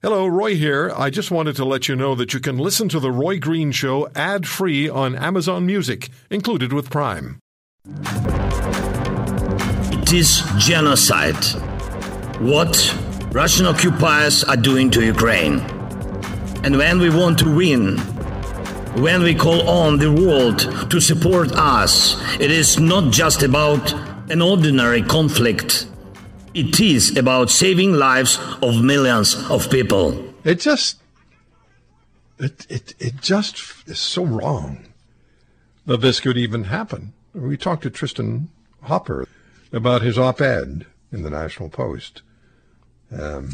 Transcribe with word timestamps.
Hello, 0.00 0.28
Roy 0.28 0.54
here. 0.54 0.92
I 0.96 1.10
just 1.10 1.32
wanted 1.32 1.56
to 1.56 1.64
let 1.64 1.88
you 1.88 1.96
know 1.96 2.14
that 2.14 2.32
you 2.32 2.38
can 2.38 2.56
listen 2.56 2.88
to 2.90 3.00
The 3.00 3.10
Roy 3.10 3.40
Green 3.40 3.72
Show 3.72 4.08
ad 4.14 4.46
free 4.46 4.88
on 4.88 5.16
Amazon 5.16 5.66
Music, 5.66 6.08
included 6.30 6.72
with 6.72 6.88
Prime. 6.88 7.40
It 10.00 10.12
is 10.12 10.44
genocide. 10.56 11.44
What 12.38 12.96
Russian 13.32 13.66
occupiers 13.66 14.44
are 14.44 14.56
doing 14.56 14.88
to 14.92 15.04
Ukraine. 15.04 15.58
And 16.62 16.78
when 16.78 17.00
we 17.00 17.10
want 17.10 17.40
to 17.40 17.52
win, 17.52 17.98
when 19.02 19.24
we 19.24 19.34
call 19.34 19.68
on 19.68 19.98
the 19.98 20.12
world 20.12 20.90
to 20.92 21.00
support 21.00 21.50
us, 21.54 22.14
it 22.38 22.52
is 22.52 22.78
not 22.78 23.12
just 23.12 23.42
about 23.42 23.92
an 24.30 24.42
ordinary 24.42 25.02
conflict 25.02 25.88
it 26.58 26.80
is 26.80 27.16
about 27.16 27.50
saving 27.50 27.92
lives 27.92 28.36
of 28.60 28.82
millions 28.82 29.36
of 29.48 29.70
people. 29.70 30.34
It 30.42 30.58
just, 30.58 31.00
it, 32.40 32.66
it, 32.68 32.94
it 32.98 33.20
just 33.20 33.88
is 33.88 34.00
so 34.00 34.24
wrong 34.24 34.84
that 35.86 36.00
this 36.00 36.18
could 36.18 36.36
even 36.36 36.64
happen. 36.64 37.12
We 37.32 37.56
talked 37.56 37.84
to 37.84 37.90
Tristan 37.90 38.48
Hopper 38.82 39.28
about 39.72 40.02
his 40.02 40.18
op-ed 40.18 40.84
in 41.12 41.22
the 41.22 41.30
National 41.30 41.68
Post, 41.68 42.22
um, 43.16 43.50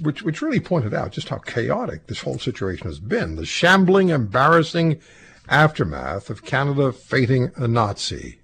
which 0.00 0.22
which 0.22 0.40
really 0.40 0.60
pointed 0.60 0.94
out 0.94 1.12
just 1.12 1.30
how 1.30 1.38
chaotic 1.38 2.06
this 2.06 2.20
whole 2.20 2.38
situation 2.38 2.86
has 2.86 3.00
been. 3.00 3.34
The 3.34 3.46
shambling, 3.46 4.10
embarrassing 4.10 5.00
aftermath 5.48 6.30
of 6.30 6.44
Canada 6.44 6.92
fating 6.92 7.50
a 7.56 7.66
Nazi. 7.66 8.38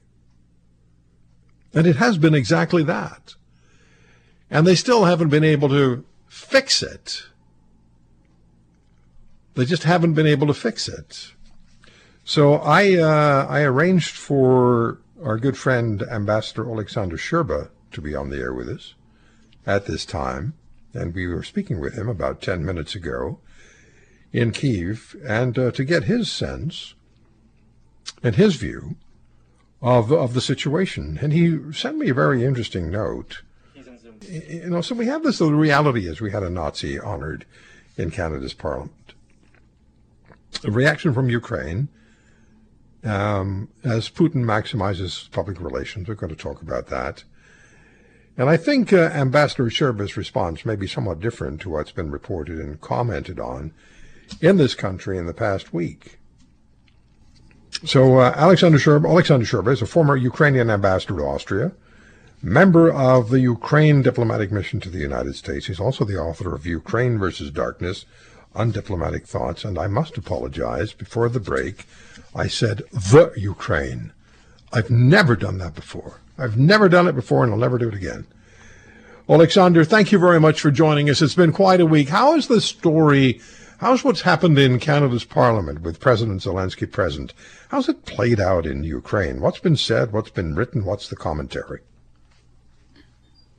And 1.72 1.86
it 1.86 1.96
has 1.96 2.18
been 2.18 2.34
exactly 2.34 2.82
that 2.82 3.36
and 4.50 4.66
they 4.66 4.74
still 4.74 5.04
haven't 5.04 5.28
been 5.28 5.44
able 5.44 5.68
to 5.68 6.04
fix 6.28 6.82
it. 6.82 7.22
They 9.54 9.64
just 9.64 9.84
haven't 9.84 10.14
been 10.14 10.26
able 10.26 10.46
to 10.48 10.54
fix 10.54 10.88
it. 10.88 11.32
So 12.24 12.54
I 12.54 12.94
uh, 12.94 13.46
I 13.48 13.62
arranged 13.62 14.16
for 14.16 14.98
our 15.24 15.38
good 15.38 15.56
friend 15.56 16.02
Ambassador 16.02 16.68
Alexander 16.70 17.16
Scherba 17.16 17.70
to 17.92 18.00
be 18.00 18.14
on 18.14 18.30
the 18.30 18.38
air 18.38 18.54
with 18.54 18.68
us 18.68 18.94
at 19.66 19.86
this 19.86 20.04
time, 20.04 20.54
and 20.94 21.14
we 21.14 21.26
were 21.26 21.42
speaking 21.42 21.80
with 21.80 21.94
him 21.94 22.08
about 22.08 22.42
ten 22.42 22.64
minutes 22.64 22.94
ago 22.94 23.40
in 24.32 24.52
Kiev, 24.52 25.16
and 25.26 25.58
uh, 25.58 25.70
to 25.72 25.84
get 25.84 26.04
his 26.04 26.30
sense 26.30 26.94
and 28.22 28.36
his 28.36 28.56
view 28.56 28.96
of 29.82 30.12
of 30.12 30.34
the 30.34 30.40
situation. 30.40 31.18
And 31.20 31.32
he 31.32 31.72
sent 31.72 31.98
me 31.98 32.10
a 32.10 32.14
very 32.14 32.44
interesting 32.44 32.90
note 32.90 33.42
you 34.22 34.68
know, 34.68 34.80
so 34.80 34.94
we 34.94 35.06
have 35.06 35.22
this. 35.22 35.38
The 35.38 35.52
reality 35.52 36.06
is, 36.06 36.20
we 36.20 36.30
had 36.30 36.42
a 36.42 36.50
Nazi 36.50 36.98
honored 36.98 37.46
in 37.96 38.10
Canada's 38.10 38.54
Parliament. 38.54 39.14
A 40.64 40.70
reaction 40.70 41.14
from 41.14 41.30
Ukraine, 41.30 41.88
um, 43.04 43.68
as 43.84 44.10
Putin 44.10 44.44
maximizes 44.44 45.30
public 45.30 45.60
relations. 45.60 46.08
We're 46.08 46.14
going 46.14 46.34
to 46.34 46.36
talk 46.36 46.60
about 46.60 46.88
that. 46.88 47.24
And 48.36 48.48
I 48.48 48.56
think 48.56 48.92
uh, 48.92 49.10
Ambassador 49.12 49.64
Scherba's 49.64 50.16
response 50.16 50.64
may 50.64 50.76
be 50.76 50.86
somewhat 50.86 51.20
different 51.20 51.60
to 51.62 51.70
what's 51.70 51.92
been 51.92 52.10
reported 52.10 52.58
and 52.58 52.80
commented 52.80 53.38
on 53.38 53.72
in 54.40 54.56
this 54.56 54.74
country 54.74 55.18
in 55.18 55.26
the 55.26 55.34
past 55.34 55.74
week. 55.74 56.18
So 57.84 58.18
uh, 58.18 58.32
Alexander 58.36 58.78
Scherba, 58.78 59.08
Alexander 59.08 59.46
Scherba 59.46 59.72
is 59.72 59.82
a 59.82 59.86
former 59.86 60.16
Ukrainian 60.16 60.70
ambassador 60.70 61.16
to 61.16 61.22
Austria 61.22 61.72
member 62.42 62.90
of 62.90 63.28
the 63.28 63.40
Ukraine 63.40 64.02
diplomatic 64.02 64.50
mission 64.50 64.80
to 64.80 64.90
the 64.90 64.98
United 64.98 65.36
States. 65.36 65.66
He's 65.66 65.80
also 65.80 66.04
the 66.04 66.18
author 66.18 66.54
of 66.54 66.66
Ukraine 66.66 67.18
versus 67.18 67.50
Darkness, 67.50 68.06
Undiplomatic 68.54 69.26
Thoughts. 69.26 69.64
And 69.64 69.78
I 69.78 69.86
must 69.86 70.16
apologize 70.16 70.92
before 70.92 71.28
the 71.28 71.40
break. 71.40 71.84
I 72.34 72.48
said 72.48 72.82
the 72.92 73.32
Ukraine. 73.36 74.12
I've 74.72 74.90
never 74.90 75.36
done 75.36 75.58
that 75.58 75.74
before. 75.74 76.20
I've 76.38 76.56
never 76.56 76.88
done 76.88 77.08
it 77.08 77.14
before 77.14 77.44
and 77.44 77.52
I'll 77.52 77.58
never 77.58 77.78
do 77.78 77.88
it 77.88 77.94
again. 77.94 78.26
Alexander, 79.28 79.84
thank 79.84 80.10
you 80.10 80.18
very 80.18 80.40
much 80.40 80.60
for 80.60 80.70
joining 80.70 81.10
us. 81.10 81.22
It's 81.22 81.34
been 81.34 81.52
quite 81.52 81.80
a 81.80 81.86
week. 81.86 82.08
How 82.08 82.34
is 82.34 82.48
the 82.48 82.60
story? 82.60 83.40
How's 83.78 84.02
what's 84.02 84.22
happened 84.22 84.58
in 84.58 84.80
Canada's 84.80 85.24
Parliament 85.24 85.82
with 85.82 86.00
President 86.00 86.42
Zelensky 86.42 86.90
present? 86.90 87.34
How's 87.68 87.88
it 87.88 88.06
played 88.06 88.40
out 88.40 88.66
in 88.66 88.82
Ukraine? 88.82 89.40
What's 89.40 89.60
been 89.60 89.76
said? 89.76 90.12
What's 90.12 90.30
been 90.30 90.54
written? 90.54 90.84
What's 90.84 91.08
the 91.08 91.16
commentary? 91.16 91.80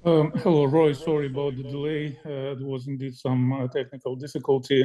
Um, 0.04 0.32
hello, 0.38 0.66
Roy. 0.66 0.94
Sorry 0.94 1.28
about 1.28 1.56
the 1.56 1.62
delay. 1.62 2.18
Uh, 2.26 2.56
there 2.56 2.66
was 2.66 2.88
indeed 2.88 3.14
some 3.14 3.54
uh, 3.54 3.68
technical 3.68 4.16
difficulty. 4.16 4.84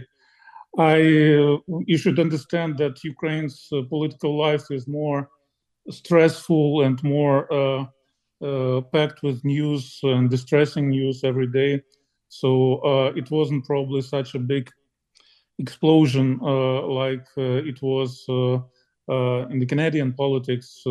I, 0.78 0.96
uh, 0.96 1.56
you 1.86 1.96
should 1.96 2.18
understand 2.18 2.76
that 2.78 3.02
Ukraine's 3.02 3.66
uh, 3.72 3.80
political 3.88 4.36
life 4.36 4.64
is 4.70 4.86
more 4.86 5.30
stressful 5.88 6.82
and 6.82 7.02
more 7.02 7.50
uh, 7.50 7.86
uh, 8.44 8.82
packed 8.92 9.22
with 9.22 9.42
news 9.42 10.00
and 10.02 10.28
distressing 10.28 10.90
news 10.90 11.24
every 11.24 11.46
day. 11.46 11.80
So 12.28 13.12
it 13.16 13.30
wasn't 13.30 13.64
probably 13.64 14.02
such 14.02 14.34
a 14.34 14.38
big 14.38 14.70
explosion 15.58 16.38
like 16.40 17.24
it 17.36 17.80
was 17.80 18.24
in 18.28 19.58
the 19.60 19.66
Canadian 19.66 20.12
politics, 20.12 20.82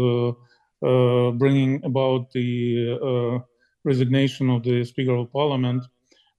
bringing 0.82 1.84
about 1.84 2.32
the 2.32 3.44
resignation 3.86 4.50
of 4.50 4.64
the 4.64 4.84
Speaker 4.84 5.16
of 5.16 5.32
Parliament. 5.32 5.84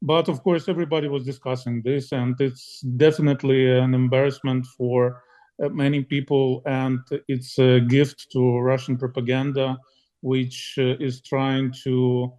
But 0.03 0.29
of 0.29 0.43
course, 0.43 0.69
everybody 0.69 1.09
was 1.09 1.25
discussing 1.25 1.81
this, 1.81 2.13
and 2.13 2.39
it's 2.41 2.81
definitely 2.81 3.79
an 3.79 3.95
embarrassment 3.95 4.67
for 4.67 5.23
uh, 5.63 5.71
many 5.71 6.03
people, 6.03 6.63
and 6.67 6.99
it's 7.29 7.59
a 7.59 7.81
gift 7.81 8.27
to 8.33 8.59
Russian 8.59 8.99
propaganda, 8.99 9.79
which 10.21 10.75
uh, 10.79 10.97
is 11.01 11.23
trying 11.23 11.73
to 11.85 12.31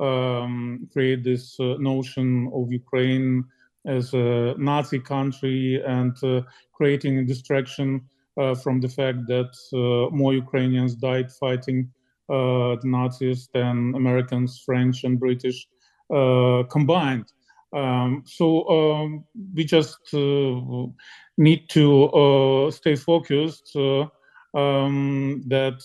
um, 0.00 0.88
create 0.92 1.22
this 1.22 1.60
uh, 1.60 1.76
notion 1.78 2.50
of 2.52 2.72
Ukraine 2.72 3.44
as 3.86 4.12
a 4.14 4.54
Nazi 4.58 4.98
country 4.98 5.82
and 5.86 6.16
uh, 6.24 6.40
creating 6.72 7.18
a 7.18 7.24
distraction 7.24 8.02
uh, 8.40 8.54
from 8.54 8.80
the 8.80 8.88
fact 8.88 9.26
that 9.28 9.52
uh, 9.72 10.14
more 10.14 10.34
Ukrainians 10.34 10.94
died 10.94 11.30
fighting 11.30 11.90
the 12.28 12.80
Nazis 12.84 13.48
than 13.52 13.94
Americans, 13.94 14.62
French, 14.64 15.04
and 15.04 15.18
British 15.18 15.66
uh, 16.14 16.62
combined. 16.70 17.26
Um, 17.72 18.22
so 18.24 18.68
um, 18.68 19.24
we 19.54 19.64
just 19.64 19.98
uh, 20.12 20.86
need 21.38 21.68
to 21.70 22.70
stay 22.72 22.94
focused 22.94 23.76
um, 24.54 25.42
that 25.48 25.80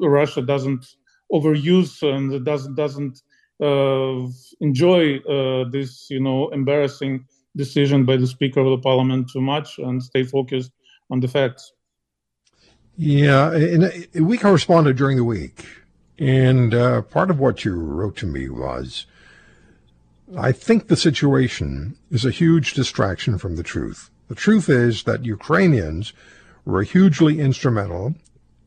Russia 0.00 0.42
doesn't 0.42 0.86
overuse 1.32 2.02
and 2.02 2.44
doesn't 2.44 2.76
doesn't 2.76 3.22
uh, 3.62 4.26
enjoy 4.60 5.18
uh, 5.20 5.68
this, 5.70 6.06
you 6.10 6.20
know, 6.20 6.48
embarrassing 6.50 7.24
decision 7.56 8.04
by 8.04 8.16
the 8.16 8.26
Speaker 8.26 8.60
of 8.60 8.70
the 8.70 8.78
Parliament 8.78 9.30
too 9.32 9.40
much 9.40 9.78
and 9.78 10.02
stay 10.02 10.22
focused 10.22 10.72
on 11.10 11.20
the 11.20 11.28
facts. 11.28 11.72
Yeah, 12.96 13.52
and 13.52 14.06
we 14.14 14.38
corresponded 14.38 14.96
during 14.96 15.18
the 15.18 15.24
week, 15.24 15.66
and 16.18 16.72
uh, 16.72 17.02
part 17.02 17.30
of 17.30 17.38
what 17.38 17.64
you 17.64 17.74
wrote 17.74 18.16
to 18.18 18.26
me 18.26 18.48
was, 18.48 19.04
I 20.36 20.50
think 20.52 20.88
the 20.88 20.96
situation 20.96 21.96
is 22.10 22.24
a 22.24 22.30
huge 22.30 22.72
distraction 22.72 23.36
from 23.38 23.56
the 23.56 23.62
truth. 23.62 24.10
The 24.28 24.34
truth 24.34 24.68
is 24.70 25.02
that 25.02 25.24
Ukrainians 25.24 26.14
were 26.64 26.82
hugely 26.82 27.38
instrumental 27.38 28.14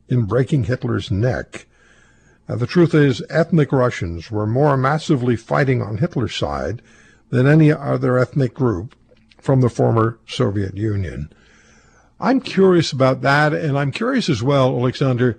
in 0.08 0.26
breaking 0.26 0.64
Hitler's 0.64 1.10
neck. 1.10 1.66
Uh, 2.48 2.56
the 2.56 2.66
truth 2.66 2.94
is, 2.94 3.22
ethnic 3.28 3.72
Russians 3.72 4.30
were 4.30 4.46
more 4.46 4.76
massively 4.76 5.36
fighting 5.36 5.82
on 5.82 5.98
Hitler's 5.98 6.34
side 6.34 6.82
than 7.30 7.46
any 7.46 7.72
other 7.72 8.16
ethnic 8.16 8.54
group 8.54 8.94
from 9.38 9.60
the 9.60 9.68
former 9.68 10.18
Soviet 10.26 10.76
Union. 10.76 11.32
I'm 12.20 12.40
curious 12.40 12.92
about 12.92 13.22
that, 13.22 13.54
and 13.54 13.78
I'm 13.78 13.90
curious 13.90 14.28
as 14.28 14.42
well, 14.42 14.78
Alexander, 14.78 15.38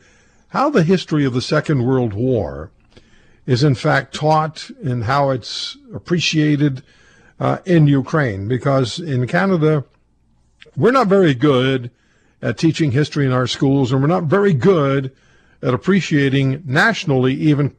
how 0.50 0.70
the 0.70 0.84
history 0.84 1.26
of 1.26 1.34
the 1.34 1.42
Second 1.42 1.86
World 1.86 2.14
War 2.14 2.72
is 3.46 3.64
in 3.64 3.76
fact 3.76 4.16
taught 4.16 4.72
and 4.84 5.04
how 5.04 5.30
it's 5.30 5.78
appreciated 5.94 6.82
uh, 7.40 7.60
in 7.66 7.86
Ukraine. 7.88 8.48
Because 8.48 9.00
in 9.00 9.28
Canada, 9.28 9.86
we're 10.76 10.92
not 10.92 11.08
very 11.08 11.36
good 11.36 11.92
at 12.42 12.58
teaching 12.58 12.92
history 12.92 13.26
in 13.26 13.32
our 13.32 13.48
schools, 13.48 13.92
and 13.92 14.02
we're 14.02 14.08
not 14.08 14.24
very 14.24 14.54
good 14.54 15.16
at 15.62 15.74
appreciating 15.74 16.64
nationally 16.66 17.36
even 17.36 17.76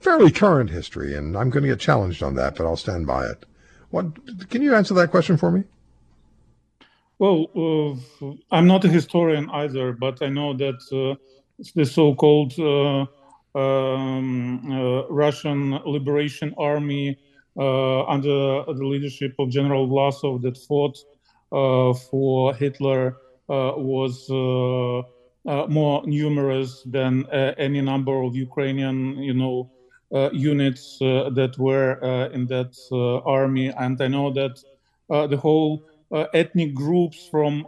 fairly 0.00 0.30
current 0.30 0.70
history. 0.70 1.14
And 1.14 1.36
I'm 1.36 1.50
going 1.50 1.62
to 1.62 1.68
get 1.68 1.80
challenged 1.80 2.22
on 2.22 2.34
that, 2.36 2.56
but 2.56 2.64
I'll 2.64 2.76
stand 2.76 3.06
by 3.06 3.26
it. 3.26 3.44
What 3.90 4.48
can 4.48 4.62
you 4.62 4.74
answer 4.74 4.94
that 4.94 5.10
question 5.10 5.36
for 5.36 5.50
me? 5.50 5.64
Well, 7.18 7.46
uh, 8.22 8.26
I'm 8.50 8.66
not 8.66 8.84
a 8.84 8.88
historian 8.88 9.48
either, 9.50 9.92
but 9.92 10.22
I 10.22 10.28
know 10.28 10.52
that 10.54 10.80
uh, 10.92 11.16
the 11.74 11.84
so-called 11.86 12.52
uh, 12.58 13.06
um, 13.58 14.70
uh, 14.70 15.06
Russian 15.08 15.70
Liberation 15.86 16.54
Army 16.58 17.16
uh, 17.58 18.04
under 18.04 18.64
the 18.66 18.84
leadership 18.84 19.34
of 19.38 19.48
General 19.48 19.88
Vlasov 19.88 20.42
that 20.42 20.58
fought 20.58 20.98
uh, 21.52 21.94
for 21.94 22.54
Hitler 22.54 23.16
uh, 23.48 23.72
was 23.76 24.28
more 25.68 26.02
numerous 26.06 26.82
than 26.82 27.24
any 27.56 27.80
number 27.80 28.22
of 28.22 28.36
Ukrainian, 28.36 29.16
you 29.22 29.32
know, 29.32 29.70
units 30.32 30.98
that 31.00 31.54
were 31.58 31.92
in 32.32 32.46
that 32.48 32.72
army. 33.24 33.68
And 33.78 34.00
I 34.02 34.08
know 34.08 34.32
that 34.32 34.62
the 35.08 35.36
whole 35.36 35.82
ethnic 36.12 36.74
groups 36.74 37.28
from 37.30 37.64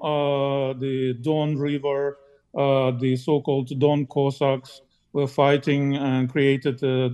the 0.81 1.17
Don 1.23 1.57
River, 1.57 2.19
the 2.55 3.17
so-called 3.17 3.79
Don 3.79 4.07
Cossacks, 4.07 4.81
were 5.13 5.27
fighting 5.27 5.97
and 5.97 6.31
created 6.31 6.83
a 6.83 7.11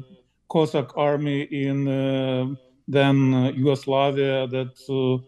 Cossack 0.49 0.97
army 0.97 1.43
in 1.43 1.89
uh, 1.89 2.47
then 2.87 3.35
uh, 3.35 3.51
Yugoslavia 3.51 4.47
that 4.47 4.75
uh, 4.93 5.19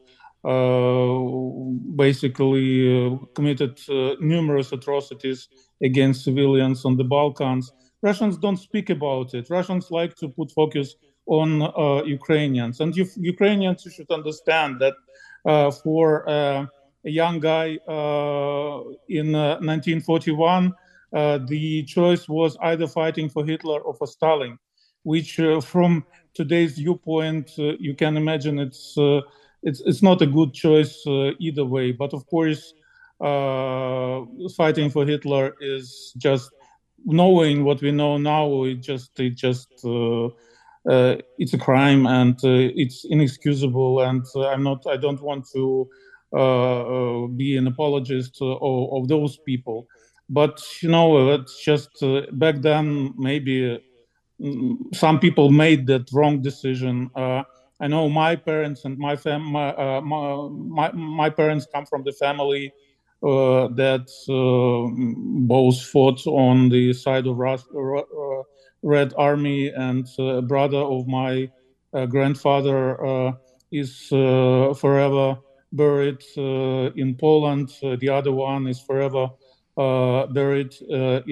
basically 1.97 3.19
committed 3.35 3.81
numerous 4.21 4.73
atrocities 4.73 5.49
against 5.83 6.25
civilians 6.25 6.85
on 6.85 6.97
the 6.97 7.05
Balkans. 7.05 7.73
Russians 8.03 8.37
don't 8.39 8.59
speak 8.59 8.91
about 8.91 9.35
it. 9.35 9.51
Russians 9.51 9.91
like 9.91 10.15
to 10.17 10.29
put 10.29 10.53
focus 10.53 10.95
on 11.27 11.63
uh, 11.63 12.05
Ukrainians. 12.05 12.81
And 12.81 12.97
you, 12.97 13.07
Ukrainians 13.17 13.83
should 13.83 14.11
understand 14.11 14.81
that 14.81 14.95
uh, 14.95 15.06
for 15.83 16.29
uh, 16.29 16.67
a 17.05 17.11
young 17.11 17.41
guy 17.41 17.79
in 19.09 19.33
1941, 19.33 20.73
the 21.13 21.85
choice 21.85 22.29
was 22.29 22.57
either 22.63 22.87
fighting 22.87 23.29
for 23.29 23.45
Hitler 23.45 23.81
or 23.81 23.95
for 23.95 24.07
Stalin 24.07 24.59
which 25.07 25.39
uh, 25.39 25.61
from 25.61 26.05
today's 26.35 26.75
viewpoint, 26.79 27.53
uh, 27.61 27.77
you 27.79 27.95
can 27.95 28.17
imagine 28.17 28.59
it's, 28.59 28.99
uh, 28.99 29.21
it's, 29.63 29.81
it's 29.87 30.03
not 30.03 30.21
a 30.21 30.27
good 30.27 30.53
choice 30.53 31.01
either 31.39 31.65
way. 31.65 31.93
But 31.93 32.13
of 32.13 32.27
course, 32.27 32.75
fighting 33.21 34.91
for 34.91 35.07
Hitler 35.07 35.55
is 35.61 36.13
just 36.17 36.51
knowing 37.05 37.63
what 37.63 37.81
we 37.83 37.93
know 37.93 38.19
now. 38.19 38.65
It 38.65 38.81
just, 38.81 39.19
it 39.21 39.37
just, 39.37 39.69
uh, 40.91 41.17
it's 41.39 41.55
a 41.55 41.59
crime 41.59 42.07
and 42.07 42.37
uh, 42.45 42.71
it's 42.83 43.05
inexcusable 43.05 44.01
and 44.01 44.25
uh, 44.35 44.49
i'm 44.49 44.63
not 44.63 44.85
i 44.87 44.97
don't 44.97 45.23
want 45.23 45.47
to 45.53 45.89
be 47.37 47.57
an 47.57 47.67
apologist 47.67 48.37
of, 48.41 48.93
of, 48.93 49.09
those 49.09 49.39
people 49.39 49.87
but 50.29 50.61
you 50.83 50.89
know 50.89 51.33
it's 51.33 51.63
just 51.65 51.91
back 52.33 52.57
then 52.61 53.15
maybe 53.17 53.81
some 54.93 55.19
people 55.19 55.51
made 55.51 55.87
that 55.87 56.09
wrong 56.13 56.43
decision. 56.43 57.11
Uh, 57.15 57.43
I 57.81 57.89
know 57.89 58.09
my 58.09 58.37
parents 58.37 58.85
and 58.85 58.99
my 58.99 59.17
fam 59.17 59.43
my, 59.43 59.69
uh, 59.71 60.01
my, 60.01 60.49
my, 60.51 60.93
my, 60.93 61.31
parents 61.31 61.67
come 61.73 61.87
from 61.87 62.05
the 62.05 62.13
family 62.13 62.73
uh, 63.23 63.69
that 63.69 64.09
uh, 64.29 64.91
both 65.47 65.81
fought 65.83 66.27
on 66.27 66.69
the 66.69 66.93
side 66.93 67.27
of 67.27 67.37
Rus- 67.37 67.69
uh, 67.75 68.43
Red 68.87 69.13
Army, 69.19 69.69
and 69.69 70.07
a 70.19 70.43
brother 70.43 70.79
of 70.79 71.07
my 71.07 71.51
uh, 71.93 72.07
grandfather 72.07 73.35
is 73.73 74.07
forever 74.09 75.39
buried 75.73 76.23
in 76.37 77.17
Poland. 77.19 77.69
the 78.03 78.09
other 78.09 78.33
one 78.33 78.69
is 78.69 78.81
forever 78.81 79.29
buried 79.77 80.75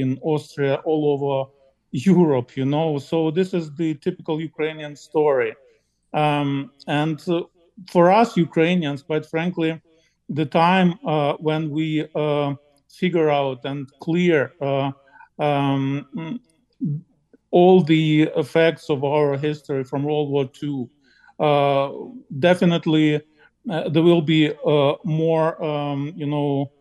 in 0.02 0.18
Austria, 0.22 0.74
all 0.84 1.02
over 1.14 1.50
Europe, 1.94 2.56
you 2.56 2.64
know. 2.64 2.98
So 2.98 3.30
this 3.30 3.54
is 3.54 3.72
the 3.76 3.94
typical 3.94 4.40
Ukrainian 4.40 4.96
story. 4.96 5.54
Um, 6.12 6.72
and 6.88 7.22
uh, 7.28 7.42
for 7.90 8.10
us 8.10 8.36
Ukrainians, 8.36 9.02
quite 9.02 9.26
frankly, 9.26 9.80
the 10.28 10.46
time 10.46 10.94
uh, 11.06 11.34
when 11.34 11.70
we 11.70 12.06
uh, 12.14 12.54
figure 12.88 13.30
out 13.30 13.64
and 13.64 13.88
clear 14.00 14.52
uh, 14.60 14.90
um, 15.38 16.40
all 17.54 17.80
the 17.82 18.22
effects 18.36 18.90
of 18.90 19.04
our 19.04 19.36
history 19.36 19.84
from 19.84 20.02
World 20.02 20.28
War 20.28 20.50
II, 20.60 20.88
uh, 21.38 21.88
definitely 22.40 23.22
uh, 23.70 23.88
there 23.90 24.02
will 24.02 24.22
be 24.22 24.52
more, 25.04 25.64
um, 25.64 26.12
you 26.16 26.26
know, 26.26 26.72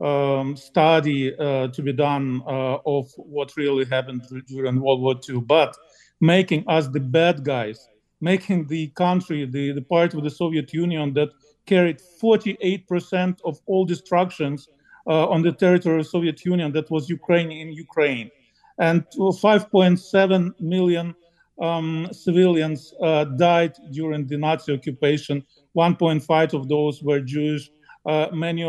um, 0.00 0.56
study 0.56 1.36
uh, 1.36 1.66
to 1.68 1.82
be 1.82 1.92
done 1.92 2.42
uh, 2.46 2.78
of 2.86 3.10
what 3.16 3.56
really 3.56 3.84
happened 3.86 4.22
during 4.46 4.80
World 4.80 5.00
War 5.00 5.16
II, 5.28 5.40
but 5.40 5.76
making 6.20 6.62
us 6.68 6.86
the 6.86 7.00
bad 7.00 7.42
guys, 7.42 7.88
making 8.20 8.68
the 8.68 8.88
country, 8.88 9.44
the, 9.46 9.72
the 9.72 9.82
part 9.82 10.14
of 10.14 10.22
the 10.22 10.30
Soviet 10.30 10.72
Union 10.72 11.12
that 11.14 11.30
carried 11.66 12.00
48% 12.22 13.40
of 13.44 13.60
all 13.66 13.84
destructions 13.84 14.68
uh, 15.08 15.28
on 15.28 15.42
the 15.42 15.52
territory 15.52 16.00
of 16.00 16.06
Soviet 16.06 16.44
Union, 16.44 16.70
that 16.72 16.88
was 16.88 17.08
Ukraine 17.08 17.50
in 17.50 17.72
Ukraine. 17.72 18.30
And 18.78 19.04
5.7 19.16 20.60
million 20.60 21.14
um, 21.60 22.08
civilians 22.12 22.92
uh, 23.00 23.24
died 23.24 23.74
during 23.92 24.26
the 24.26 24.36
Nazi 24.36 24.72
occupation. 24.72 25.44
1.5 25.76 26.54
of 26.54 26.68
those 26.68 27.02
were 27.02 27.20
Jewish 27.20 27.70
uh, 28.06 28.28
many 28.32 28.62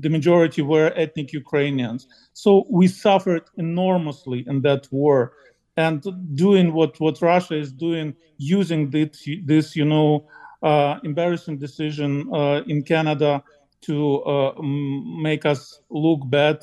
the 0.00 0.08
majority 0.08 0.62
were 0.62 0.92
ethnic 0.96 1.32
Ukrainians. 1.32 2.06
So 2.32 2.64
we 2.70 2.88
suffered 2.88 3.44
enormously 3.58 4.44
in 4.46 4.62
that 4.62 4.88
war. 4.90 5.32
And 5.76 6.02
doing 6.34 6.72
what, 6.72 6.98
what 7.00 7.20
Russia 7.22 7.56
is 7.56 7.72
doing, 7.72 8.14
using 8.38 8.90
this, 8.90 9.28
this 9.44 9.76
you 9.76 9.84
know, 9.84 10.26
uh, 10.62 10.98
embarrassing 11.04 11.58
decision 11.58 12.28
uh, 12.34 12.62
in 12.66 12.82
Canada 12.82 13.42
to 13.82 14.22
uh, 14.22 14.60
make 14.62 15.46
us 15.46 15.80
look 15.90 16.20
bad 16.24 16.60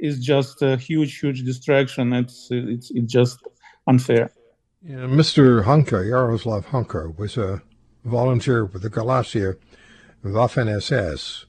is 0.00 0.18
just 0.18 0.62
a 0.62 0.76
huge, 0.76 1.18
huge 1.18 1.44
distraction. 1.44 2.12
It's, 2.12 2.48
it's, 2.50 2.90
it's 2.90 3.12
just 3.12 3.40
unfair. 3.86 4.32
Yeah, 4.82 5.06
Mr. 5.06 5.64
Hunka, 5.64 6.08
Yaroslav 6.08 6.66
Hunka, 6.66 7.16
was 7.18 7.36
a 7.36 7.62
volunteer 8.04 8.64
with 8.64 8.82
the 8.82 8.88
Galicia 8.90 9.56
Waffen 10.24 10.74
SS 10.74 11.44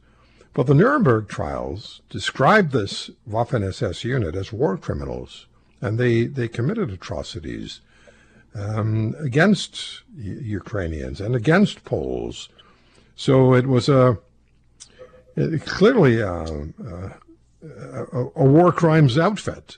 but 0.53 0.67
the 0.67 0.73
Nuremberg 0.73 1.29
trials 1.29 2.01
described 2.09 2.71
this 2.71 3.09
Waffen 3.29 3.65
SS 3.65 4.03
unit 4.03 4.35
as 4.35 4.51
war 4.51 4.77
criminals, 4.77 5.47
and 5.79 5.97
they, 5.97 6.25
they 6.25 6.49
committed 6.49 6.91
atrocities 6.91 7.79
um, 8.53 9.15
against 9.19 10.01
U- 10.17 10.39
Ukrainians 10.43 11.21
and 11.21 11.35
against 11.35 11.85
Poles. 11.85 12.49
So 13.15 13.53
it 13.53 13.67
was 13.67 13.87
a 13.87 14.17
it, 15.37 15.65
clearly 15.65 16.19
a, 16.19 16.33
a, 16.33 17.13
a, 17.63 18.25
a 18.35 18.45
war 18.45 18.71
crimes 18.71 19.17
outfit. 19.17 19.77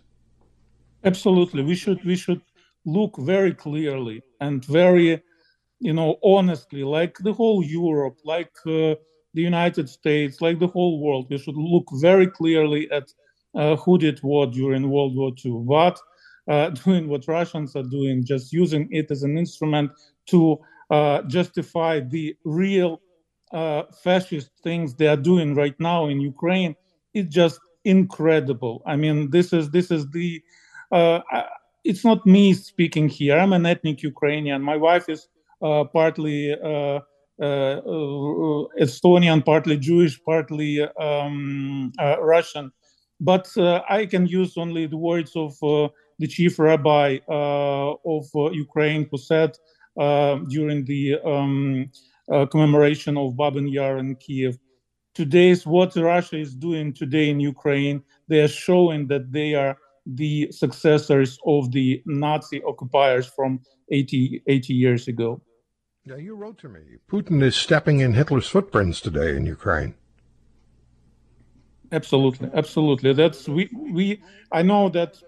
Absolutely, 1.03 1.63
we 1.63 1.75
should 1.75 2.03
we 2.05 2.15
should 2.15 2.41
look 2.85 3.17
very 3.19 3.53
clearly 3.53 4.21
and 4.39 4.63
very, 4.65 5.21
you 5.79 5.93
know, 5.93 6.17
honestly, 6.23 6.83
like 6.83 7.17
the 7.19 7.33
whole 7.33 7.63
Europe, 7.63 8.17
like. 8.23 8.53
Uh, 8.65 8.95
the 9.33 9.41
United 9.41 9.89
States, 9.89 10.41
like 10.41 10.59
the 10.59 10.67
whole 10.67 10.99
world, 10.99 11.27
we 11.29 11.37
should 11.37 11.57
look 11.57 11.85
very 11.93 12.27
clearly 12.27 12.89
at 12.91 13.11
uh, 13.55 13.75
who 13.77 13.97
did 13.97 14.19
what 14.19 14.51
during 14.51 14.89
World 14.89 15.15
War 15.15 15.31
II, 15.43 15.51
what 15.51 15.99
uh, 16.47 16.69
doing 16.85 17.07
what 17.07 17.27
Russians 17.27 17.75
are 17.75 17.83
doing, 17.83 18.23
just 18.23 18.53
using 18.53 18.87
it 18.91 19.09
as 19.11 19.23
an 19.23 19.37
instrument 19.37 19.91
to 20.27 20.59
uh, 20.89 21.21
justify 21.23 21.99
the 21.99 22.35
real 22.43 23.01
uh, 23.51 23.83
fascist 24.03 24.51
things 24.63 24.95
they 24.95 25.07
are 25.07 25.17
doing 25.17 25.55
right 25.55 25.79
now 25.79 26.07
in 26.07 26.19
Ukraine. 26.19 26.75
It's 27.13 27.33
just 27.33 27.59
incredible. 27.85 28.81
I 28.85 28.95
mean, 28.95 29.29
this 29.29 29.53
is 29.53 29.69
this 29.71 29.91
is 29.91 30.09
the. 30.11 30.41
Uh, 30.91 31.19
it's 31.83 32.05
not 32.05 32.25
me 32.25 32.53
speaking 32.53 33.09
here. 33.09 33.37
I'm 33.37 33.53
an 33.53 33.65
ethnic 33.65 34.03
Ukrainian. 34.03 34.61
My 34.61 34.77
wife 34.77 35.09
is 35.09 35.27
uh, 35.61 35.85
partly 35.85 36.53
uh, 36.53 36.99
uh, 37.41 37.81
Estonian, 38.79 39.43
partly 39.43 39.77
Jewish, 39.77 40.21
partly 40.23 40.81
um, 40.81 41.91
uh, 41.99 42.21
Russian. 42.21 42.71
But 43.19 43.47
I 43.57 44.05
can 44.09 44.27
use 44.27 44.57
only 44.57 44.85
the 44.85 44.97
words 44.97 45.35
of 45.35 45.57
the 45.59 46.27
chief 46.27 46.59
rabbi 46.59 47.19
of 47.27 48.25
Ukraine 48.35 49.07
who 49.09 49.17
said 49.17 49.57
during 49.97 50.83
the 50.83 51.19
um, 51.25 51.89
commemoration 52.51 53.17
of 53.17 53.33
Babyn 53.33 53.71
Yar 53.71 53.97
in 53.97 54.15
Kiev 54.15 54.57
today's 55.13 55.65
what 55.65 55.95
Russia 55.95 56.37
is 56.37 56.55
doing 56.55 56.93
today 56.93 57.29
in 57.29 57.39
Ukraine, 57.39 58.03
they 58.27 58.41
are 58.41 58.47
showing 58.47 59.07
that 59.07 59.31
they 59.31 59.53
are 59.53 59.77
the 60.05 60.51
successors 60.51 61.39
of 61.45 61.71
the 61.71 62.01
Nazi 62.05 62.61
occupiers 62.63 63.25
from 63.27 63.59
80, 63.91 64.43
80 64.47 64.73
years 64.73 65.07
ago. 65.07 65.41
Yeah, 66.05 66.17
you 66.17 66.35
wrote 66.35 66.57
to 66.59 66.69
me. 66.69 66.81
Putin 67.09 67.41
is 67.41 67.55
stepping 67.55 68.01
in 68.01 68.13
Hitler's 68.13 68.47
footprints 68.47 68.99
today 68.99 69.37
in 69.37 69.45
Ukraine. 69.45 69.93
Absolutely, 71.93 72.49
absolutely. 72.53 73.13
That's 73.13 73.47
we 73.47 73.69
we. 73.73 74.21
I 74.51 74.63
know 74.63 74.89
that 74.89 75.21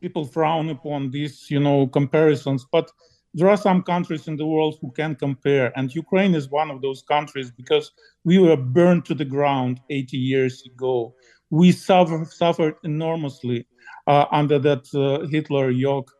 people 0.00 0.24
frown 0.24 0.70
upon 0.70 1.10
these, 1.10 1.50
you 1.50 1.60
know, 1.60 1.86
comparisons, 1.86 2.66
but 2.72 2.90
there 3.34 3.48
are 3.48 3.56
some 3.56 3.82
countries 3.82 4.26
in 4.26 4.36
the 4.36 4.46
world 4.46 4.78
who 4.80 4.90
can 4.90 5.14
compare, 5.14 5.72
and 5.76 5.94
Ukraine 5.94 6.34
is 6.34 6.50
one 6.50 6.70
of 6.70 6.82
those 6.82 7.02
countries 7.02 7.50
because 7.50 7.92
we 8.24 8.38
were 8.38 8.56
burned 8.56 9.04
to 9.06 9.14
the 9.14 9.24
ground 9.24 9.80
80 9.90 10.16
years 10.16 10.62
ago. 10.66 11.14
We 11.50 11.72
suffer, 11.72 12.24
suffered 12.24 12.74
enormously 12.84 13.66
uh, 14.06 14.26
under 14.32 14.58
that 14.60 14.84
uh, 14.94 15.26
Hitler 15.28 15.70
yoke, 15.70 16.10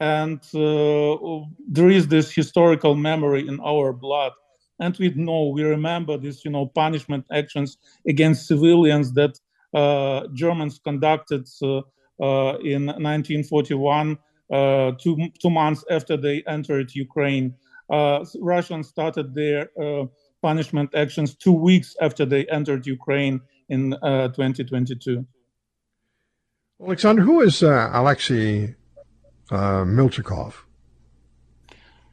and 0.00 0.40
uh, 0.54 1.46
there 1.68 1.90
is 1.90 2.08
this 2.08 2.32
historical 2.32 2.94
memory 2.94 3.46
in 3.46 3.60
our 3.60 3.92
blood. 3.92 4.32
And 4.78 4.96
we 4.98 5.08
know, 5.10 5.48
we 5.48 5.62
remember 5.62 6.18
these, 6.18 6.44
you 6.44 6.50
know, 6.50 6.66
punishment 6.66 7.24
actions 7.32 7.78
against 8.06 8.46
civilians 8.46 9.12
that 9.14 9.38
uh, 9.72 10.26
Germans 10.34 10.78
conducted 10.78 11.48
uh, 11.62 11.78
uh, 12.20 12.58
in 12.58 12.86
1941 12.86 14.12
uh, 14.12 14.16
two, 14.50 15.16
two 15.40 15.50
months 15.50 15.84
after 15.90 16.16
they 16.16 16.42
entered 16.46 16.94
Ukraine. 16.94 17.54
Uh, 17.88 18.24
Russians 18.40 18.88
started 18.88 19.34
their 19.34 19.70
uh, 19.80 20.06
punishment 20.42 20.90
actions 20.94 21.34
two 21.34 21.52
weeks 21.52 21.96
after 22.00 22.24
they 22.24 22.46
entered 22.46 22.86
Ukraine 22.86 23.40
in 23.68 23.90
2022. 23.90 25.26
Alexander, 26.82 27.22
who 27.22 27.40
is 27.40 27.62
Alexei 27.62 28.74
Milchakov? 29.50 30.54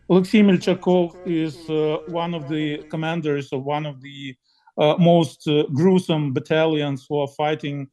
Alexei 0.10 0.42
Milchakov 0.42 1.16
is 1.26 1.70
uh, 1.70 1.98
one 2.08 2.34
of 2.34 2.50
the 2.50 2.84
commanders 2.90 3.54
of 3.54 3.64
one 3.64 3.86
of 3.86 4.02
the 4.02 4.36
uh, 4.78 4.96
most 5.00 5.48
uh, 5.48 5.64
gruesome 5.74 6.34
battalions 6.34 7.06
who 7.08 7.20
are 7.20 7.28
fighting 7.28 7.84
uh, 7.84 7.88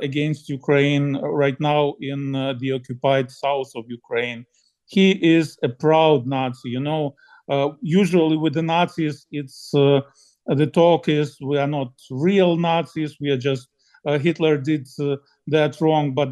against 0.00 0.48
Ukraine 0.48 1.16
right 1.16 1.58
now 1.60 1.94
in 2.00 2.34
uh, 2.34 2.54
the 2.60 2.72
occupied 2.72 3.30
south 3.30 3.70
of 3.76 3.84
Ukraine. 3.88 4.44
He 4.86 5.12
is 5.36 5.58
a 5.62 5.68
proud 5.68 6.26
Nazi. 6.26 6.70
You 6.70 6.80
know, 6.80 7.14
uh, 7.48 7.70
usually 7.80 8.36
with 8.36 8.54
the 8.54 8.62
Nazis, 8.62 9.26
it's 9.30 9.70
the 9.72 10.66
talk 10.72 11.08
is 11.08 11.38
we 11.40 11.58
are 11.58 11.66
not 11.66 11.92
real 12.10 12.56
Nazis. 12.56 13.16
We 13.20 13.30
are 13.30 13.38
just 13.38 13.68
Hitler 14.26 14.58
did 14.58 14.86
that 15.46 15.80
wrong, 15.80 16.14
but 16.14 16.30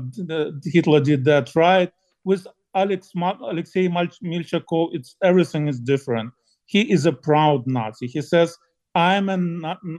Hitler 0.65 1.01
did 1.01 1.25
that 1.25 1.55
right. 1.57 1.91
With 2.25 2.47
Alex 2.75 3.13
Alexei 3.17 3.89
Milchakov, 3.89 4.91
it's 4.93 5.17
everything 5.23 5.69
is 5.69 5.81
different. 5.81 6.33
He 6.67 6.91
is 6.91 7.07
a 7.07 7.13
proud 7.13 7.67
Nazi. 7.67 8.07
He 8.07 8.23
says, 8.23 8.57
"I'm 8.95 9.29
a 9.29 9.39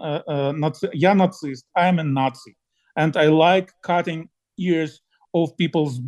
uh, 0.01 0.21
uh, 0.27 0.53
Nazi. 0.55 0.89
Yeah, 0.93 1.13
Nazist. 1.13 1.63
I'm 1.75 1.99
a 1.99 2.03
Nazi." 2.03 2.55
And 2.95 3.15
I 3.17 3.27
like 3.27 3.71
cutting 3.81 4.29
ears 4.57 5.01
of 5.33 5.55
people's 5.57 5.99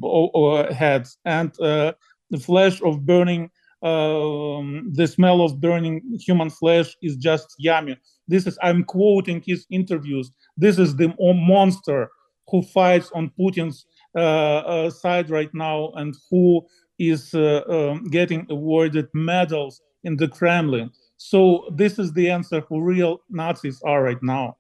heads 0.72 1.18
and 1.26 1.60
uh, 1.60 1.94
the 2.30 2.40
flesh 2.40 2.82
of 2.82 3.06
burning. 3.06 3.50
Um, 3.84 4.92
the 4.94 5.06
smell 5.06 5.42
of 5.42 5.62
burning 5.62 6.02
human 6.20 6.50
flesh 6.50 6.96
is 7.04 7.18
just 7.18 7.54
yummy. 7.60 7.98
This 8.28 8.48
is 8.48 8.58
I'm 8.64 8.84
quoting 8.84 9.44
his 9.46 9.68
interviews. 9.70 10.32
This 10.58 10.80
is 10.80 10.96
the 10.96 11.14
monster 11.20 12.10
who 12.50 12.62
fights 12.64 13.12
on 13.14 13.32
Putin's 13.40 13.86
uh, 14.16 14.20
uh, 14.20 14.90
side 14.90 15.30
right 15.30 15.54
now 15.54 15.92
and 15.96 16.16
who 16.32 16.66
is 16.98 17.34
uh, 17.34 17.62
um, 17.68 18.06
getting 18.06 18.48
awarded 18.50 19.08
medals 19.14 19.82
in 20.04 20.16
the 20.16 20.28
Kremlin. 20.28 20.90
So 21.18 21.68
this 21.76 22.00
is 22.00 22.14
the 22.14 22.30
answer 22.30 22.62
who 22.62 22.82
real 22.82 23.20
Nazis 23.30 23.82
are 23.84 24.04
right 24.04 24.22
now. 24.22 24.58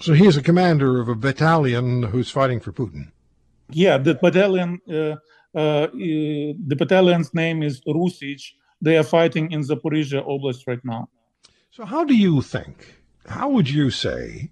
So 0.00 0.14
he 0.14 0.26
is 0.26 0.36
a 0.36 0.42
commander 0.42 1.00
of 1.00 1.08
a 1.08 1.14
battalion 1.14 2.04
who's 2.04 2.30
fighting 2.30 2.60
for 2.60 2.72
Putin. 2.72 3.12
Yeah, 3.70 3.98
the 3.98 4.14
battalion, 4.14 4.80
uh, 4.88 5.16
uh, 5.54 5.88
the 5.92 6.76
battalion's 6.76 7.34
name 7.34 7.62
is 7.62 7.80
Rusich. 7.82 8.52
They 8.80 8.96
are 8.96 9.04
fighting 9.04 9.52
in 9.52 9.62
Zaporizhia 9.62 10.26
Oblast 10.26 10.66
right 10.66 10.84
now. 10.84 11.08
So, 11.70 11.84
how 11.84 12.04
do 12.04 12.16
you 12.16 12.40
think? 12.40 13.02
How 13.26 13.48
would 13.50 13.68
you 13.68 13.90
say 13.90 14.50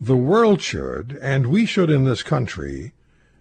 the 0.00 0.16
world 0.16 0.60
should, 0.60 1.18
and 1.22 1.46
we 1.46 1.64
should 1.64 1.90
in 1.90 2.04
this 2.04 2.22
country, 2.22 2.92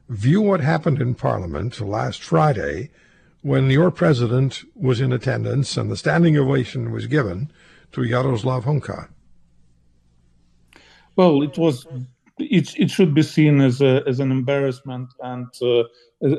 view 0.09 0.41
what 0.41 0.61
happened 0.61 1.01
in 1.01 1.15
Parliament 1.15 1.81
last 1.81 2.23
Friday 2.23 2.89
when 3.41 3.69
your 3.69 3.91
president 3.91 4.63
was 4.75 5.01
in 5.01 5.11
attendance 5.11 5.75
and 5.75 5.91
the 5.91 5.97
standing 5.97 6.37
ovation 6.37 6.91
was 6.91 7.07
given 7.07 7.51
to 7.91 8.03
Yaroslav 8.03 8.65
Hunka? 8.65 9.09
Well, 11.17 11.41
it 11.41 11.57
was. 11.57 11.85
It, 12.39 12.77
it 12.77 12.91
should 12.91 13.15
be 13.15 13.23
seen 13.23 13.59
as 13.61 13.81
a, 13.81 14.03
as 14.05 14.19
an 14.19 14.31
embarrassment 14.31 15.09
and 15.21 15.47
uh, 15.63 15.83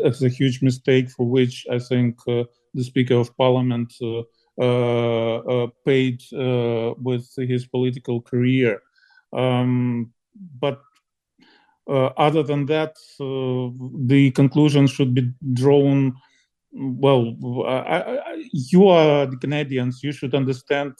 as 0.04 0.23
a 0.23 0.28
huge 0.28 0.62
mistake 0.62 1.11
for 1.11 1.26
which 1.26 1.66
I 1.68 1.80
think 1.80 2.20
uh, 2.28 2.44
the 2.73 2.85
Speaker 2.85 3.16
of 3.16 3.37
Parliament 3.37 3.92
uh, 4.00 4.23
uh, 4.61 5.37
uh 5.38 5.66
paid 5.85 6.23
uh, 6.32 6.94
with 7.02 7.28
his 7.37 7.66
political 7.66 8.20
career. 8.20 8.80
Um, 9.32 10.12
but 10.61 10.80
other 11.88 12.44
than 12.44 12.66
that, 12.66 12.94
the 13.18 14.30
conclusion 14.37 14.87
should 14.87 15.14
be 15.14 15.32
drawn. 15.54 16.14
Well, 16.70 17.35
I, 17.66 18.02
I, 18.02 18.44
you 18.52 18.87
are 18.88 19.26
the 19.26 19.38
Canadians. 19.38 20.04
You 20.04 20.12
should 20.12 20.35
understand 20.35 20.94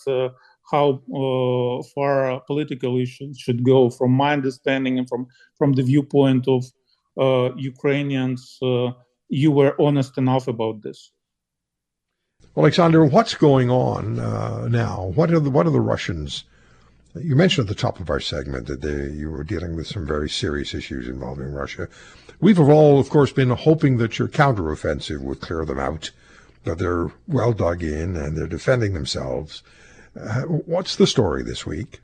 how 0.71 1.01
uh, 1.15 1.83
far 1.95 2.41
political 2.41 2.99
issues 2.99 3.39
should 3.39 3.65
go. 3.65 3.91
From 3.91 4.13
my 4.13 4.33
understanding 4.33 4.99
and 4.99 5.09
from 5.09 5.27
from 5.57 5.73
the 5.73 5.83
viewpoint 5.83 6.47
of 6.49 6.65
uh, 7.19 7.55
Ukrainians, 7.57 8.59
uh, 8.63 8.91
you 9.29 9.51
were 9.51 9.75
honest 9.81 10.19
enough 10.19 10.49
about 10.49 10.83
this. 10.83 11.11
Alexander, 12.57 13.05
what's 13.05 13.35
going 13.35 13.71
on 13.71 14.19
uh, 14.19 14.69
now? 14.69 15.13
What 15.15 15.31
are 15.31 15.41
the 15.41 15.51
what 15.51 15.67
are 15.67 15.71
the 15.71 15.81
Russians? 15.81 16.45
You 17.15 17.35
mentioned 17.37 17.69
at 17.69 17.75
the 17.75 17.81
top 17.81 18.01
of 18.01 18.11
our 18.11 18.21
segment 18.21 18.67
that 18.67 18.83
they, 18.83 19.11
you 19.11 19.31
were 19.31 19.43
dealing 19.43 19.75
with 19.75 19.87
some 19.87 20.07
very 20.07 20.29
serious 20.29 20.75
issues 20.75 21.09
involving 21.09 21.53
Russia. 21.53 21.89
We've 22.41 22.61
all, 22.61 23.01
of 23.01 23.11
course, 23.11 23.33
been 23.33 23.51
hoping 23.51 23.97
that 23.97 24.19
your 24.19 24.29
counteroffensive 24.29 25.21
would 25.21 25.41
clear 25.41 25.65
them 25.65 25.79
out, 25.79 26.11
but 26.65 26.79
they're 26.79 27.11
well 27.27 27.53
dug 27.53 27.83
in 27.83 28.15
and 28.15 28.37
they're 28.37 28.47
defending 28.47 28.95
themselves. 28.95 29.63
Uh, 30.19 30.43
what's 30.43 30.97
the 30.97 31.07
story 31.07 31.43
this 31.43 31.65
week? 31.65 32.01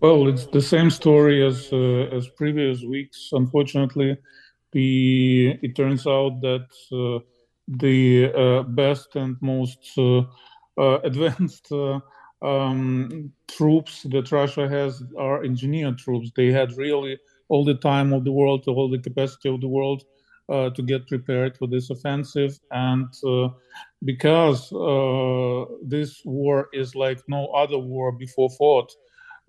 Well, 0.00 0.28
it's 0.28 0.46
the 0.46 0.60
same 0.60 0.90
story 0.90 1.44
as 1.44 1.72
uh, 1.72 2.08
as 2.16 2.28
previous 2.28 2.82
weeks. 2.82 3.30
Unfortunately, 3.32 4.16
the 4.72 5.58
it 5.62 5.76
turns 5.76 6.06
out 6.06 6.40
that 6.40 6.68
uh, 6.92 7.24
the 7.68 8.32
uh, 8.32 8.62
best 8.64 9.16
and 9.16 9.36
most 9.40 9.78
uh, 9.98 10.22
advanced 11.04 11.70
um, 12.42 13.32
troops 13.48 14.02
that 14.10 14.32
Russia 14.32 14.68
has 14.68 15.02
are 15.18 15.44
engineered 15.44 15.98
troops. 15.98 16.30
They 16.36 16.48
had 16.48 16.76
really 16.76 17.18
all 17.48 17.64
the 17.64 17.74
time 17.74 18.12
of 18.12 18.24
the 18.24 18.32
world, 18.32 18.66
all 18.66 18.90
the 18.90 18.98
capacity 18.98 19.48
of 19.48 19.60
the 19.60 19.68
world 19.68 20.04
uh, 20.48 20.70
to 20.70 20.82
get 20.82 21.06
prepared 21.08 21.56
for 21.56 21.66
this 21.66 21.90
offensive. 21.90 22.58
And 22.70 23.08
uh, 23.26 23.48
because 24.04 24.72
uh, 24.72 25.64
this 25.82 26.22
war 26.24 26.68
is 26.72 26.94
like 26.94 27.20
no 27.28 27.46
other 27.48 27.78
war 27.78 28.12
before 28.12 28.50
fought, 28.50 28.92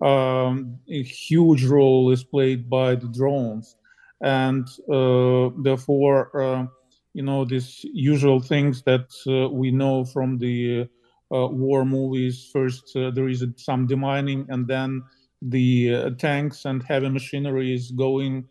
um, 0.00 0.78
a 0.88 1.02
huge 1.02 1.64
role 1.64 2.10
is 2.10 2.24
played 2.24 2.68
by 2.68 2.94
the 2.94 3.08
drones. 3.08 3.76
And 4.22 4.66
uh, 4.90 5.50
therefore, 5.62 6.30
uh, 6.40 6.66
you 7.12 7.22
know, 7.22 7.44
these 7.44 7.84
usual 7.92 8.40
things 8.40 8.82
that 8.82 9.10
uh, 9.26 9.48
we 9.48 9.70
know 9.70 10.04
from 10.04 10.38
the 10.38 10.88
war 11.30 11.84
movies 11.84 12.48
first, 12.52 12.92
there 12.94 13.28
is 13.28 13.44
some 13.56 13.88
demining, 13.88 14.46
and 14.48 14.68
then 14.68 15.02
the 15.42 16.14
tanks 16.18 16.64
and 16.64 16.82
heavy 16.84 17.08
machinery 17.08 17.74
is 17.74 17.90
going 17.90 18.46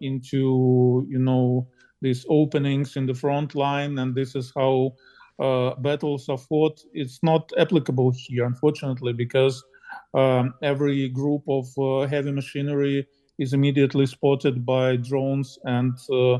into 0.00 1.06
you 1.08 1.18
know 1.18 1.68
these 2.00 2.26
openings 2.28 2.96
in 2.96 3.06
the 3.06 3.14
front 3.14 3.54
line, 3.54 3.98
and 3.98 4.14
this 4.14 4.34
is 4.34 4.52
how 4.54 4.94
uh, 5.38 5.74
battles 5.76 6.28
are 6.28 6.38
fought. 6.38 6.80
It's 6.92 7.20
not 7.22 7.50
applicable 7.58 8.12
here, 8.14 8.44
unfortunately, 8.44 9.12
because 9.12 9.64
um, 10.12 10.54
every 10.62 11.08
group 11.08 11.42
of 11.48 11.66
uh, 11.78 12.06
heavy 12.06 12.30
machinery 12.30 13.06
is 13.38 13.52
immediately 13.52 14.06
spotted 14.06 14.64
by 14.64 14.96
drones 14.96 15.58
and 15.64 15.96
uh, 16.12 16.38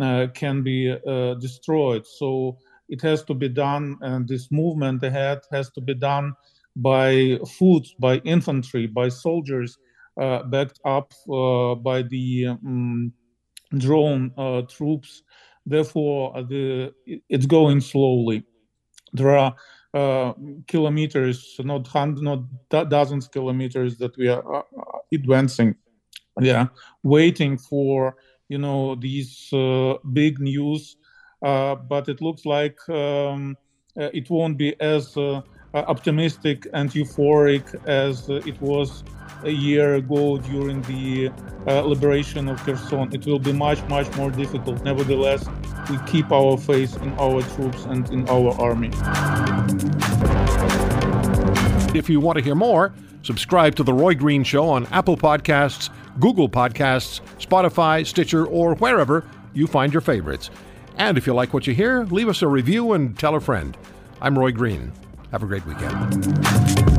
uh, 0.00 0.28
can 0.34 0.62
be 0.62 0.92
uh, 0.92 1.34
destroyed. 1.34 2.06
So 2.06 2.58
it 2.88 3.02
has 3.02 3.24
to 3.24 3.34
be 3.34 3.48
done, 3.48 3.96
and 4.02 4.28
this 4.28 4.52
movement 4.52 5.02
ahead 5.02 5.40
has 5.50 5.70
to 5.70 5.80
be 5.80 5.94
done 5.94 6.34
by 6.76 7.38
foot, 7.58 7.88
by 7.98 8.18
infantry, 8.18 8.86
by 8.86 9.08
soldiers 9.08 9.78
uh, 9.78 9.85
backed 10.16 10.80
up 10.84 11.12
uh, 11.30 11.74
by 11.74 12.02
the 12.02 12.46
um, 12.48 13.12
drone 13.76 14.32
uh, 14.36 14.62
troops. 14.62 15.22
Therefore, 15.64 16.42
the 16.44 16.92
it's 17.28 17.46
going 17.46 17.80
slowly. 17.80 18.44
There 19.12 19.36
are 19.36 19.54
uh, 19.94 20.32
kilometers, 20.68 21.56
not 21.60 21.86
hundreds, 21.86 22.22
not 22.22 22.40
dozens 22.88 23.28
kilometers 23.28 23.98
that 23.98 24.16
we 24.16 24.28
are 24.28 24.56
uh, 24.56 24.62
advancing. 25.12 25.74
Yeah, 26.40 26.66
waiting 27.02 27.58
for 27.58 28.16
you 28.48 28.58
know 28.58 28.94
these 28.94 29.52
uh, 29.52 29.94
big 30.12 30.38
news 30.38 30.96
but 31.40 32.08
it 32.08 32.20
looks 32.20 32.44
like 32.44 32.76
um, 32.88 33.56
it 33.96 34.28
won't 34.30 34.58
be 34.58 34.78
as 34.80 35.16
optimistic 35.74 36.66
and 36.72 36.90
euphoric 36.90 37.74
as 37.86 38.28
it 38.28 38.60
was 38.60 39.02
a 39.44 39.50
year 39.50 39.94
ago 39.94 40.38
during 40.38 40.82
the 40.82 41.30
uh, 41.66 41.80
liberation 41.80 42.48
of 42.48 42.62
Kherson. 42.64 43.12
It 43.12 43.26
will 43.26 43.38
be 43.38 43.52
much, 43.52 43.82
much 43.88 44.14
more 44.16 44.30
difficult. 44.30 44.82
Nevertheless, 44.84 45.46
we 45.90 45.98
keep 46.06 46.30
our 46.32 46.56
faith 46.56 47.00
in 47.02 47.12
our 47.18 47.42
troops 47.42 47.84
and 47.84 48.08
in 48.10 48.28
our 48.28 48.52
army. 48.60 48.90
If 51.96 52.10
you 52.10 52.20
want 52.20 52.38
to 52.38 52.44
hear 52.44 52.54
more, 52.54 52.92
subscribe 53.22 53.74
to 53.76 53.82
The 53.82 53.92
Roy 53.92 54.14
Green 54.14 54.44
Show 54.44 54.68
on 54.68 54.86
Apple 54.86 55.16
Podcasts, 55.16 55.90
Google 56.20 56.48
Podcasts, 56.48 57.20
Spotify, 57.38 58.06
Stitcher, 58.06 58.46
or 58.46 58.74
wherever 58.74 59.24
you 59.54 59.66
find 59.66 59.92
your 59.92 60.02
favorites. 60.02 60.50
And 60.98 61.18
if 61.18 61.26
you 61.26 61.34
like 61.34 61.52
what 61.52 61.66
you 61.66 61.74
hear, 61.74 62.04
leave 62.04 62.28
us 62.28 62.42
a 62.42 62.48
review 62.48 62.92
and 62.92 63.18
tell 63.18 63.34
a 63.34 63.40
friend. 63.40 63.76
I'm 64.20 64.38
Roy 64.38 64.52
Green. 64.52 64.92
Have 65.30 65.42
a 65.42 65.46
great 65.46 65.66
weekend. 65.66 66.95